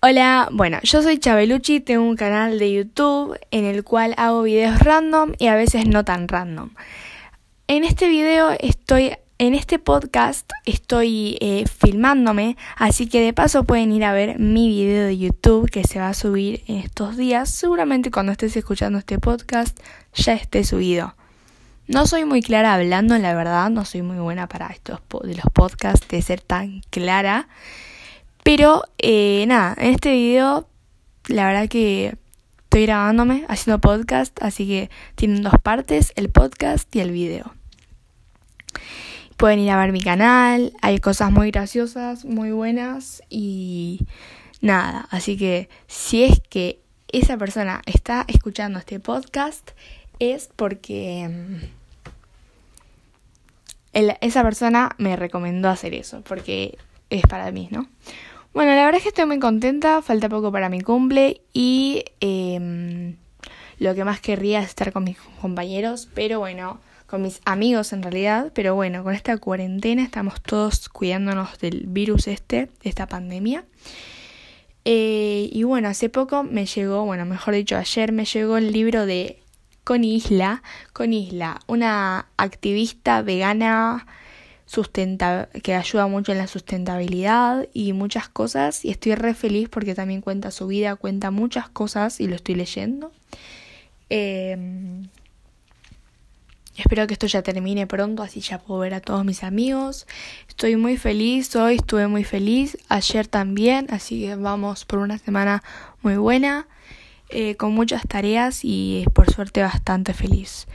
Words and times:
Hola, 0.00 0.48
bueno, 0.50 0.78
yo 0.82 1.02
soy 1.02 1.18
Chabelucci, 1.18 1.78
tengo 1.80 2.02
un 2.02 2.16
canal 2.16 2.58
de 2.58 2.72
YouTube 2.72 3.38
en 3.50 3.64
el 3.64 3.84
cual 3.84 4.14
hago 4.16 4.42
videos 4.42 4.80
random 4.80 5.34
y 5.38 5.46
a 5.46 5.54
veces 5.54 5.86
no 5.86 6.04
tan 6.04 6.26
random. 6.26 6.70
En 7.68 7.84
este 7.84 8.08
video 8.08 8.50
estoy, 8.58 9.12
en 9.38 9.54
este 9.54 9.78
podcast 9.78 10.50
estoy 10.64 11.38
eh, 11.40 11.64
filmándome, 11.68 12.56
así 12.76 13.06
que 13.06 13.20
de 13.20 13.32
paso 13.32 13.62
pueden 13.62 13.92
ir 13.92 14.04
a 14.04 14.12
ver 14.12 14.40
mi 14.40 14.68
video 14.68 15.06
de 15.06 15.16
YouTube 15.16 15.70
que 15.70 15.84
se 15.84 16.00
va 16.00 16.08
a 16.08 16.14
subir 16.14 16.64
en 16.66 16.78
estos 16.78 17.16
días. 17.16 17.50
Seguramente 17.50 18.10
cuando 18.10 18.32
estés 18.32 18.56
escuchando 18.56 18.98
este 18.98 19.18
podcast 19.20 19.78
ya 20.14 20.32
esté 20.32 20.64
subido. 20.64 21.14
No 21.92 22.06
soy 22.06 22.24
muy 22.24 22.40
clara 22.40 22.74
hablando, 22.74 23.18
la 23.18 23.34
verdad, 23.34 23.68
no 23.68 23.84
soy 23.84 24.02
muy 24.02 24.18
buena 24.18 24.46
para 24.46 24.68
estos 24.68 25.00
de 25.24 25.34
los 25.34 25.46
podcasts 25.52 26.06
de 26.06 26.22
ser 26.22 26.40
tan 26.40 26.82
clara. 26.90 27.48
Pero 28.44 28.84
eh, 28.98 29.44
nada, 29.48 29.74
en 29.76 29.94
este 29.94 30.12
video 30.12 30.68
la 31.26 31.48
verdad 31.48 31.68
que 31.68 32.16
estoy 32.62 32.86
grabándome, 32.86 33.44
haciendo 33.48 33.80
podcast, 33.80 34.40
así 34.40 34.68
que 34.68 34.88
tienen 35.16 35.42
dos 35.42 35.54
partes, 35.60 36.12
el 36.14 36.30
podcast 36.30 36.94
y 36.94 37.00
el 37.00 37.10
video. 37.10 37.52
Pueden 39.36 39.58
ir 39.58 39.70
a 39.70 39.76
ver 39.76 39.90
mi 39.90 40.00
canal, 40.00 40.72
hay 40.82 41.00
cosas 41.00 41.32
muy 41.32 41.50
graciosas, 41.50 42.24
muy 42.24 42.52
buenas 42.52 43.20
y 43.28 44.06
nada, 44.60 45.08
así 45.10 45.36
que 45.36 45.68
si 45.88 46.22
es 46.22 46.40
que 46.48 46.80
esa 47.08 47.36
persona 47.36 47.82
está 47.84 48.24
escuchando 48.28 48.78
este 48.78 49.00
podcast 49.00 49.72
es 50.20 50.50
porque 50.54 51.28
esa 53.92 54.42
persona 54.42 54.90
me 54.98 55.16
recomendó 55.16 55.68
hacer 55.68 55.94
eso, 55.94 56.22
porque 56.22 56.78
es 57.10 57.22
para 57.22 57.50
mí, 57.50 57.68
¿no? 57.70 57.88
Bueno, 58.52 58.74
la 58.74 58.84
verdad 58.84 58.96
es 58.96 59.02
que 59.04 59.10
estoy 59.10 59.26
muy 59.26 59.38
contenta, 59.38 60.02
falta 60.02 60.28
poco 60.28 60.50
para 60.50 60.68
mi 60.68 60.80
cumple 60.80 61.42
y 61.52 62.04
em, 62.20 63.16
lo 63.78 63.94
que 63.94 64.04
más 64.04 64.20
querría 64.20 64.60
es 64.60 64.66
estar 64.66 64.92
con 64.92 65.04
mis 65.04 65.18
compañeros, 65.40 66.08
pero 66.14 66.40
bueno, 66.40 66.80
con 67.06 67.22
mis 67.22 67.40
amigos 67.44 67.92
en 67.92 68.02
realidad, 68.02 68.52
pero 68.54 68.74
bueno, 68.74 69.04
con 69.04 69.14
esta 69.14 69.36
cuarentena 69.38 70.02
estamos 70.02 70.40
todos 70.42 70.88
cuidándonos 70.88 71.58
del 71.58 71.84
virus 71.86 72.26
este, 72.26 72.68
de 72.82 72.88
esta 72.88 73.06
pandemia. 73.06 73.64
Eh, 74.84 75.48
y 75.52 75.62
bueno, 75.64 75.88
hace 75.88 76.08
poco 76.08 76.42
me 76.42 76.66
llegó, 76.66 77.04
bueno, 77.04 77.24
mejor 77.26 77.54
dicho, 77.54 77.76
ayer 77.76 78.12
me 78.12 78.24
llegó 78.24 78.56
el 78.56 78.72
libro 78.72 79.06
de 79.06 79.40
con 79.84 80.04
Isla, 80.04 80.62
con 80.92 81.12
Isla, 81.12 81.60
una 81.66 82.26
activista 82.36 83.22
vegana 83.22 84.06
que 85.62 85.74
ayuda 85.74 86.06
mucho 86.06 86.30
en 86.30 86.38
la 86.38 86.46
sustentabilidad 86.46 87.66
y 87.72 87.92
muchas 87.92 88.28
cosas 88.28 88.84
y 88.84 88.90
estoy 88.90 89.16
re 89.16 89.34
feliz 89.34 89.68
porque 89.68 89.96
también 89.96 90.20
cuenta 90.20 90.52
su 90.52 90.68
vida, 90.68 90.94
cuenta 90.94 91.32
muchas 91.32 91.68
cosas 91.68 92.20
y 92.20 92.28
lo 92.28 92.36
estoy 92.36 92.54
leyendo. 92.54 93.10
Em, 94.10 95.08
espero 96.76 97.06
que 97.08 97.14
esto 97.14 97.26
ya 97.26 97.42
termine 97.42 97.88
pronto, 97.88 98.22
así 98.22 98.40
ya 98.40 98.58
puedo 98.58 98.80
ver 98.80 98.94
a 98.94 99.00
todos 99.00 99.24
mis 99.24 99.42
amigos. 99.42 100.06
Estoy 100.48 100.76
muy 100.76 100.96
feliz, 100.96 101.54
hoy 101.56 101.76
estuve 101.76 102.06
muy 102.06 102.22
feliz, 102.22 102.78
ayer 102.88 103.26
también, 103.26 103.88
así 103.90 104.22
que 104.22 104.36
vamos 104.36 104.84
por 104.84 105.00
una 105.00 105.18
semana 105.18 105.64
muy 106.02 106.16
buena. 106.16 106.68
Eh, 107.32 107.54
con 107.54 107.72
muchas 107.72 108.02
tareas 108.08 108.60
y 108.64 109.04
por 109.14 109.32
suerte 109.32 109.62
bastante 109.62 110.14
feliz. 110.14 110.66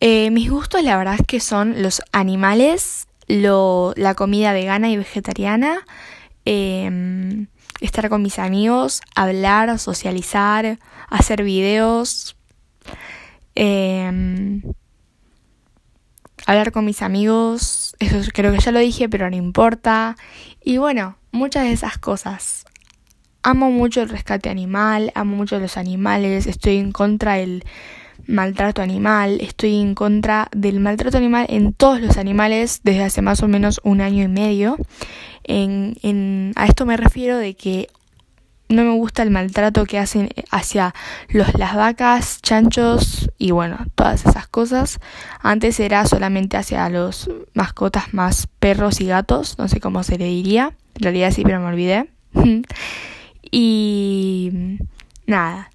Eh, 0.00 0.30
mis 0.30 0.50
gustos 0.50 0.82
la 0.82 0.96
verdad 0.96 1.16
es 1.20 1.26
que 1.26 1.40
son 1.40 1.82
los 1.82 2.00
animales, 2.10 3.06
lo, 3.28 3.92
la 3.96 4.14
comida 4.14 4.54
vegana 4.54 4.88
y 4.88 4.96
vegetariana, 4.96 5.84
em, 6.46 7.48
estar 7.82 8.08
con 8.08 8.22
mis 8.22 8.38
amigos, 8.38 9.02
hablar, 9.14 9.78
socializar, 9.78 10.78
hacer 11.10 11.42
videos, 11.42 12.36
em, 13.54 14.62
hablar 16.46 16.72
con 16.72 16.86
mis 16.86 17.02
amigos, 17.02 17.94
eso 17.98 18.30
creo 18.32 18.52
que 18.52 18.60
ya 18.60 18.72
lo 18.72 18.78
dije, 18.80 19.08
pero 19.10 19.28
no 19.28 19.36
importa. 19.36 20.16
Y 20.64 20.78
bueno, 20.78 21.18
muchas 21.30 21.64
de 21.64 21.72
esas 21.72 21.98
cosas 21.98 22.64
amo 23.46 23.70
mucho 23.70 24.02
el 24.02 24.08
rescate 24.08 24.50
animal, 24.50 25.12
amo 25.14 25.36
mucho 25.36 25.60
los 25.60 25.76
animales, 25.76 26.48
estoy 26.48 26.78
en 26.78 26.90
contra 26.90 27.34
del 27.34 27.62
maltrato 28.26 28.82
animal, 28.82 29.38
estoy 29.40 29.80
en 29.80 29.94
contra 29.94 30.48
del 30.50 30.80
maltrato 30.80 31.16
animal 31.16 31.46
en 31.48 31.72
todos 31.72 32.00
los 32.00 32.16
animales 32.16 32.80
desde 32.82 33.04
hace 33.04 33.22
más 33.22 33.44
o 33.44 33.48
menos 33.48 33.80
un 33.84 34.00
año 34.00 34.24
y 34.24 34.28
medio. 34.28 34.76
En, 35.44 36.52
a 36.56 36.66
esto 36.66 36.86
me 36.86 36.96
refiero 36.96 37.38
de 37.38 37.54
que 37.54 37.88
no 38.68 38.82
me 38.82 38.90
gusta 38.90 39.22
el 39.22 39.30
maltrato 39.30 39.84
que 39.84 40.00
hacen 40.00 40.28
hacia 40.50 40.92
los, 41.28 41.54
las 41.54 41.76
vacas, 41.76 42.42
chanchos 42.42 43.30
y 43.38 43.52
bueno, 43.52 43.78
todas 43.94 44.26
esas 44.26 44.48
cosas. 44.48 44.98
Antes 45.40 45.78
era 45.78 46.04
solamente 46.06 46.56
hacia 46.56 46.88
los 46.88 47.30
mascotas 47.54 48.12
más 48.12 48.48
perros 48.58 49.00
y 49.00 49.06
gatos, 49.06 49.56
no 49.56 49.68
sé 49.68 49.78
cómo 49.78 50.02
se 50.02 50.18
le 50.18 50.24
diría. 50.24 50.72
En 50.96 51.02
realidad 51.02 51.30
sí, 51.30 51.44
pero 51.44 51.60
me 51.60 51.66
olvidé. 51.66 52.10
Y 53.50 54.78
nada, 55.26 55.70